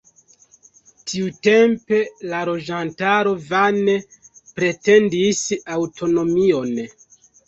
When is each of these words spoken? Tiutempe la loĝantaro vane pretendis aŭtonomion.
Tiutempe 1.09 1.99
la 2.31 2.39
loĝantaro 2.49 3.33
vane 3.49 3.95
pretendis 4.61 5.43
aŭtonomion. 5.77 6.73